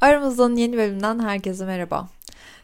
[0.00, 2.08] Aramızdan yeni bölümden herkese merhaba.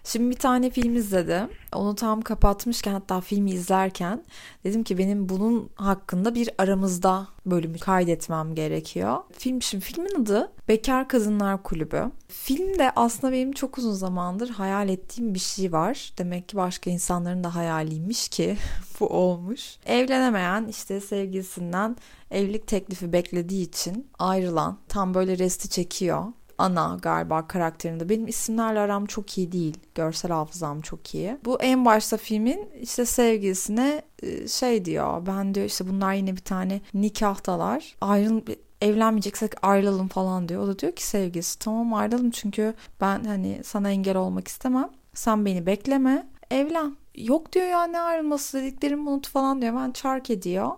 [0.04, 1.48] Şimdi bir tane film izledim.
[1.72, 4.24] Onu tam kapatmışken hatta filmi izlerken
[4.64, 9.16] dedim ki benim bunun hakkında bir aramızda bölümü kaydetmem gerekiyor.
[9.38, 12.10] Film şimdi filmin adı Bekar Kadınlar Kulübü.
[12.28, 16.12] Filmde aslında benim çok uzun zamandır hayal ettiğim bir şey var.
[16.18, 18.56] Demek ki başka insanların da hayaliymiş ki
[19.00, 19.76] bu olmuş.
[19.86, 21.96] Evlenemeyen işte sevgilisinden
[22.30, 26.24] evlilik teklifi beklediği için ayrılan tam böyle resti çekiyor
[26.58, 28.08] ana galiba karakterinde.
[28.08, 29.78] Benim isimlerle aram çok iyi değil.
[29.94, 31.38] Görsel hafızam çok iyi.
[31.44, 35.26] Bu en başta filmin işte sevgilisine e, şey diyor.
[35.26, 37.94] Ben diyor işte bunlar yine bir tane nikahtalar.
[38.00, 38.40] Ayrıl
[38.80, 40.62] evlenmeyeceksek ayrılalım falan diyor.
[40.62, 44.90] O da diyor ki sevgilisi tamam ayrılalım çünkü ben hani sana engel olmak istemem.
[45.14, 46.26] Sen beni bekleme.
[46.50, 46.96] Evlen.
[47.16, 49.74] Yok diyor ya ne ayrılması dediklerimi unut falan diyor.
[49.74, 50.70] Ben çark ediyor.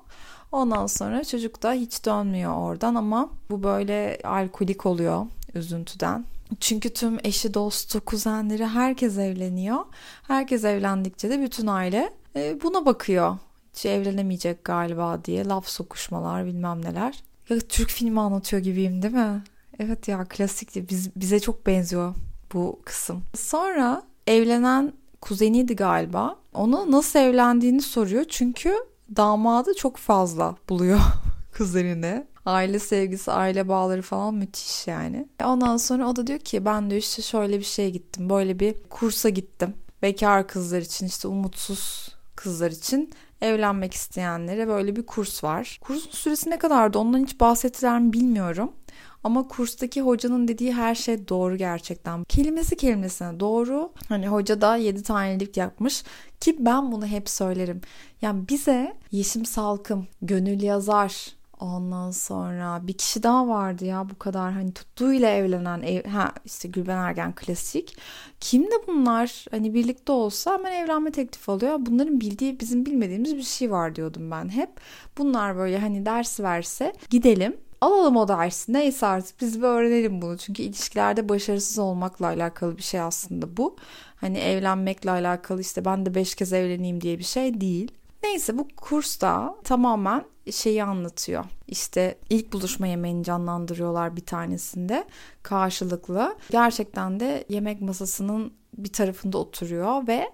[0.53, 5.27] Ondan sonra çocuk da hiç dönmüyor oradan ama bu böyle alkolik oluyor
[5.57, 6.25] üzüntüden.
[6.61, 9.79] Çünkü tüm eşi, dostu, kuzenleri herkes evleniyor.
[10.23, 13.39] Herkes evlendikçe de bütün aile e, buna bakıyor.
[13.75, 17.23] Hiç evlenemeyecek galiba diye laf sokuşmalar bilmem neler.
[17.49, 19.43] Ya Türk filmi anlatıyor gibiyim değil mi?
[19.79, 22.15] Evet ya klasik biz, bize çok benziyor
[22.53, 23.23] bu kısım.
[23.35, 26.37] Sonra evlenen kuzeniydi galiba.
[26.55, 28.25] Ona nasıl evlendiğini soruyor.
[28.29, 28.75] Çünkü
[29.17, 31.01] damadı çok fazla buluyor
[31.57, 32.27] kuzenine.
[32.47, 35.29] Aile sevgisi, aile bağları falan müthiş yani.
[35.45, 38.31] Ondan sonra o da diyor ki ben de işte şöyle bir şeye gittim.
[38.31, 39.75] Böyle bir kursa gittim.
[40.03, 45.79] Bekar kızlar için işte umutsuz kızlar için evlenmek isteyenlere böyle bir kurs var.
[45.81, 48.73] Kursun süresi ne kadardı ondan hiç bahsettiler mi bilmiyorum.
[49.25, 52.25] Ama kurstaki hocanın dediği her şey doğru gerçekten.
[52.25, 53.93] Kelimesi kelimesine doğru.
[54.09, 56.05] Hani hoca da 7 tanelik yapmış
[56.41, 57.81] ki ben bunu hep söylerim.
[58.23, 64.53] Yani bize Yeşim Salkım, Gönül Yazar, Ondan sonra bir kişi daha vardı ya bu kadar
[64.53, 67.99] hani tuttuğuyla evlenen ev, ha işte Gülben Ergen klasik.
[68.41, 71.77] Kim de bunlar hani birlikte olsa hemen evlenme teklifi alıyor.
[71.81, 74.71] Bunların bildiği bizim bilmediğimiz bir şey var diyordum ben hep.
[75.19, 80.39] Bunlar böyle hani ders verse gidelim alalım o dersi neyse artık biz bir öğrenelim bunu.
[80.39, 83.77] Çünkü ilişkilerde başarısız olmakla alakalı bir şey aslında bu.
[84.17, 87.93] Hani evlenmekle alakalı işte ben de beş kez evleneyim diye bir şey değil.
[88.23, 91.45] Neyse bu kursta tamamen şeyi anlatıyor.
[91.67, 95.05] İşte ilk buluşma yemeğini canlandırıyorlar bir tanesinde
[95.43, 96.37] karşılıklı.
[96.51, 100.27] Gerçekten de yemek masasının bir tarafında oturuyor ve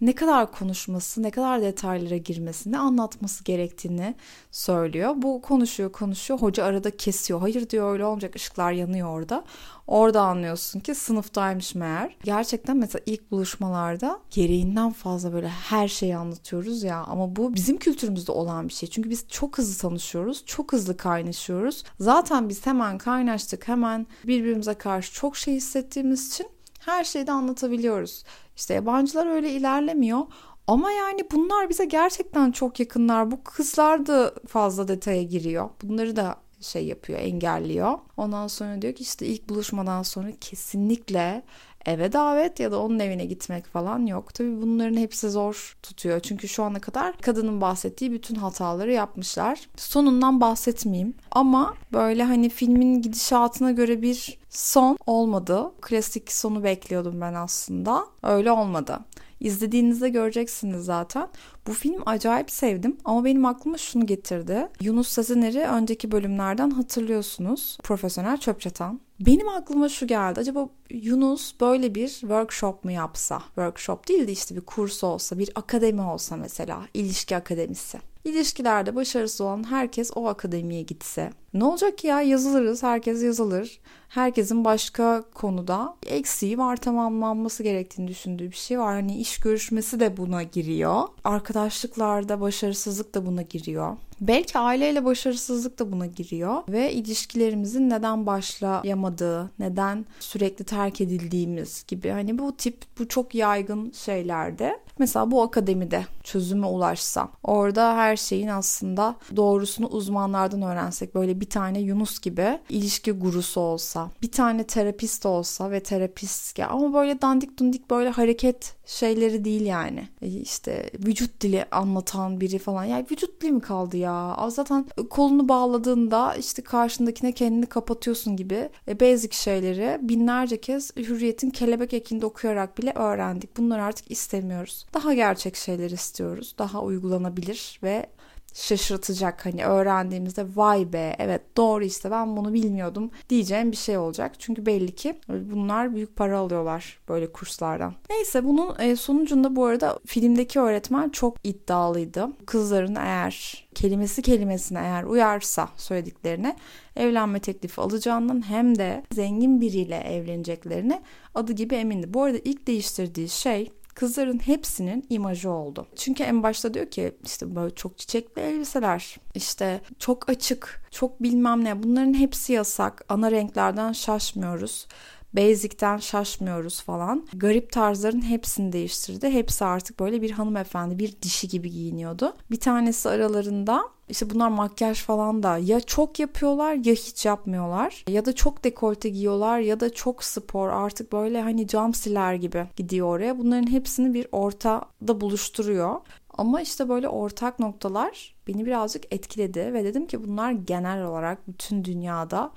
[0.00, 4.14] ne kadar konuşması, ne kadar detaylara girmesi, ne anlatması gerektiğini
[4.50, 5.14] söylüyor.
[5.16, 6.40] Bu konuşuyor, konuşuyor.
[6.40, 7.40] Hoca arada kesiyor.
[7.40, 8.36] Hayır diyor öyle olmayacak.
[8.36, 9.44] ışıklar yanıyor orada.
[9.86, 12.16] Orada anlıyorsun ki sınıftaymış meğer.
[12.24, 17.04] Gerçekten mesela ilk buluşmalarda gereğinden fazla böyle her şeyi anlatıyoruz ya.
[17.04, 18.88] Ama bu bizim kültürümüzde olan bir şey.
[18.88, 20.42] Çünkü biz çok hızlı tanışıyoruz.
[20.46, 21.84] Çok hızlı kaynaşıyoruz.
[22.00, 23.68] Zaten biz hemen kaynaştık.
[23.68, 26.46] Hemen birbirimize karşı çok şey hissettiğimiz için
[26.80, 28.24] her şeyi de anlatabiliyoruz.
[28.56, 30.20] İşte yabancılar öyle ilerlemiyor.
[30.66, 33.30] Ama yani bunlar bize gerçekten çok yakınlar.
[33.30, 35.70] Bu kızlar da fazla detaya giriyor.
[35.82, 37.98] Bunları da şey yapıyor, engelliyor.
[38.16, 41.42] Ondan sonra diyor ki işte ilk buluşmadan sonra kesinlikle
[41.86, 44.34] eve davet ya da onun evine gitmek falan yok.
[44.34, 46.20] Tabii bunların hepsi zor tutuyor.
[46.20, 49.68] Çünkü şu ana kadar kadının bahsettiği bütün hataları yapmışlar.
[49.76, 51.14] Sonundan bahsetmeyeyim.
[51.30, 55.72] Ama böyle hani filmin gidişatına göre bir son olmadı.
[55.80, 58.06] Klasik sonu bekliyordum ben aslında.
[58.22, 58.98] Öyle olmadı.
[59.40, 61.28] İzlediğinizde göreceksiniz zaten.
[61.66, 64.68] Bu film acayip sevdim ama benim aklıma şunu getirdi.
[64.80, 67.78] Yunus Sezener'i önceki bölümlerden hatırlıyorsunuz.
[67.82, 69.00] Profesyonel çöp çatan.
[69.20, 70.40] Benim aklıma şu geldi.
[70.40, 73.42] Acaba Yunus böyle bir workshop mu yapsa?
[73.46, 76.82] Workshop değil de işte bir kurs olsa, bir akademi olsa mesela.
[76.94, 77.98] ilişki akademisi.
[78.24, 81.30] İlişkilerde başarısız olan herkes o akademiye gitse.
[81.54, 83.80] Ne olacak ya yazılırız, herkes yazılır.
[84.08, 88.94] Herkesin başka konuda eksiği var tamamlanması gerektiğini düşündüğü bir şey var.
[88.94, 91.02] Hani iş görüşmesi de buna giriyor.
[91.24, 93.96] Arkadaşlıklarda başarısızlık da buna giriyor.
[94.20, 102.08] Belki aileyle başarısızlık da buna giriyor ve ilişkilerimizin neden başlayamadığı, neden sürekli terk edildiğimiz gibi
[102.10, 108.48] hani bu tip bu çok yaygın şeylerde mesela bu akademide çözüme ulaşsam orada her şeyin
[108.48, 115.26] aslında doğrusunu uzmanlardan öğrensek böyle bir tane Yunus gibi ilişki gurusu olsa bir tane terapist
[115.26, 120.90] olsa ve terapist ya ama böyle dandik dundik böyle hareket şeyleri değil yani e, işte
[121.06, 124.50] vücut dili anlatan biri falan yani vücut dili mi kaldı ya ya.
[124.50, 131.94] Zaten kolunu bağladığında işte karşındakine kendini kapatıyorsun gibi e, basic şeyleri binlerce kez Hürriyet'in kelebek
[131.94, 133.56] ekinde okuyarak bile öğrendik.
[133.56, 134.86] Bunları artık istemiyoruz.
[134.94, 136.54] Daha gerçek şeyler istiyoruz.
[136.58, 138.06] Daha uygulanabilir ve
[138.54, 144.32] şaşırtacak hani öğrendiğimizde vay be evet doğru işte ben bunu bilmiyordum diyeceğim bir şey olacak.
[144.38, 147.94] Çünkü belli ki bunlar büyük para alıyorlar böyle kurslardan.
[148.10, 152.28] Neyse bunun e, sonucunda bu arada filmdeki öğretmen çok iddialıydı.
[152.46, 156.56] Kızların eğer kelimesi kelimesine eğer uyarsa söylediklerine
[156.96, 161.02] evlenme teklifi alacağından hem de zengin biriyle evleneceklerine
[161.34, 162.14] adı gibi emindi.
[162.14, 165.86] Bu arada ilk değiştirdiği şey kızların hepsinin imajı oldu.
[165.96, 171.64] Çünkü en başta diyor ki işte böyle çok çiçekli elbiseler, işte çok açık, çok bilmem
[171.64, 173.04] ne bunların hepsi yasak.
[173.08, 174.86] Ana renklerden şaşmıyoruz.
[175.36, 177.26] Basic'ten şaşmıyoruz falan.
[177.34, 179.30] Garip tarzların hepsini değiştirdi.
[179.30, 182.36] Hepsi artık böyle bir hanımefendi, bir dişi gibi giyiniyordu.
[182.50, 188.04] Bir tanesi aralarında işte bunlar makyaj falan da ya çok yapıyorlar ya hiç yapmıyorlar.
[188.08, 191.92] Ya da çok dekolte giyiyorlar ya da çok spor artık böyle hani cam
[192.40, 193.38] gibi gidiyor oraya.
[193.38, 196.00] Bunların hepsini bir ortada buluşturuyor.
[196.38, 201.84] Ama işte böyle ortak noktalar beni birazcık etkiledi ve dedim ki bunlar genel olarak bütün
[201.84, 202.50] dünyada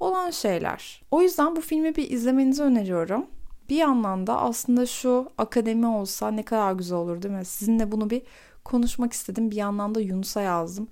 [0.00, 1.02] olan şeyler.
[1.10, 3.26] O yüzden bu filmi bir izlemenizi öneriyorum.
[3.68, 7.44] Bir yandan da aslında şu akademi olsa ne kadar güzel olur değil mi?
[7.44, 8.22] Sizinle bunu bir
[8.64, 9.50] konuşmak istedim.
[9.50, 10.88] Bir yandan da Yunus'a yazdım.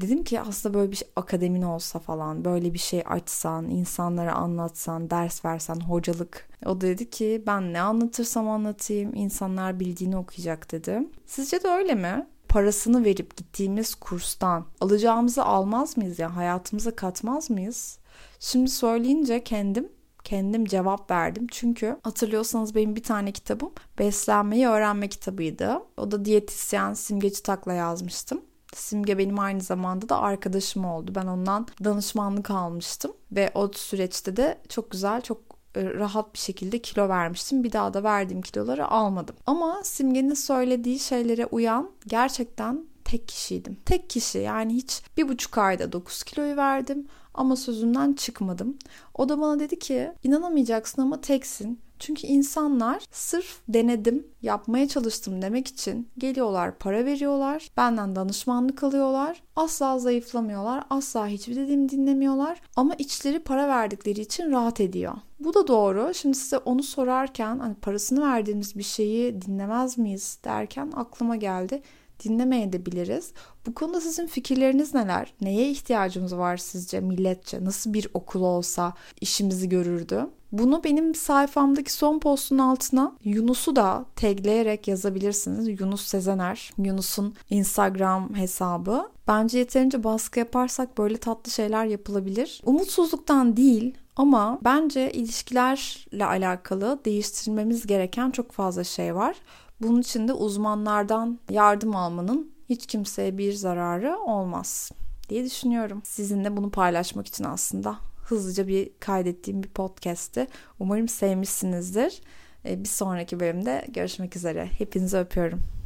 [0.00, 5.10] Dedim ki aslında böyle bir şey, akademin olsa falan böyle bir şey açsan, insanlara anlatsan,
[5.10, 6.48] ders versen, hocalık.
[6.66, 11.08] O dedi ki ben ne anlatırsam anlatayım insanlar bildiğini okuyacak dedi.
[11.26, 12.26] Sizce de öyle mi?
[12.48, 16.36] Parasını verip gittiğimiz kurstan alacağımızı almaz mıyız ya?
[16.36, 17.98] Hayatımıza katmaz mıyız?
[18.40, 19.88] Şimdi söyleyince kendim
[20.24, 21.46] kendim cevap verdim.
[21.50, 25.82] Çünkü hatırlıyorsanız benim bir tane kitabım beslenmeyi öğrenme kitabıydı.
[25.96, 28.40] O da diyetisyen Simge Çıtak'la yazmıştım.
[28.74, 31.12] Simge benim aynı zamanda da arkadaşım oldu.
[31.14, 37.08] Ben ondan danışmanlık almıştım ve o süreçte de çok güzel, çok rahat bir şekilde kilo
[37.08, 37.64] vermiştim.
[37.64, 39.36] Bir daha da verdiğim kiloları almadım.
[39.46, 43.76] Ama Simge'nin söylediği şeylere uyan gerçekten tek kişiydim.
[43.84, 48.78] Tek kişi yani hiç bir buçuk ayda 9 kiloyu verdim ama sözünden çıkmadım.
[49.14, 51.80] O da bana dedi ki inanamayacaksın ama teksin.
[51.98, 59.42] Çünkü insanlar sırf denedim, yapmaya çalıştım demek için geliyorlar, para veriyorlar, benden danışmanlık alıyorlar.
[59.56, 65.14] Asla zayıflamıyorlar, asla hiçbir dediğimi dinlemiyorlar ama içleri para verdikleri için rahat ediyor.
[65.40, 66.14] Bu da doğru.
[66.14, 71.82] Şimdi size onu sorarken hani parasını verdiğimiz bir şeyi dinlemez miyiz derken aklıma geldi
[72.24, 73.32] dinlemeye de biliriz.
[73.66, 75.34] Bu konuda sizin fikirleriniz neler?
[75.40, 77.64] Neye ihtiyacımız var sizce milletçe?
[77.64, 80.26] Nasıl bir okul olsa işimizi görürdü?
[80.52, 85.80] Bunu benim sayfamdaki son postun altına Yunus'u da tagleyerek yazabilirsiniz.
[85.80, 89.08] Yunus Sezener, Yunus'un Instagram hesabı.
[89.28, 92.60] Bence yeterince baskı yaparsak böyle tatlı şeyler yapılabilir.
[92.64, 99.36] Umutsuzluktan değil ama bence ilişkilerle alakalı değiştirmemiz gereken çok fazla şey var.
[99.80, 104.90] Bunun için de uzmanlardan yardım almanın hiç kimseye bir zararı olmaz
[105.28, 106.02] diye düşünüyorum.
[106.04, 110.46] Sizinle bunu paylaşmak için aslında hızlıca bir kaydettiğim bir podcast'ti.
[110.78, 112.22] Umarım sevmişsinizdir.
[112.64, 114.66] Ee, bir sonraki bölümde görüşmek üzere.
[114.66, 115.60] Hepinizi öpüyorum.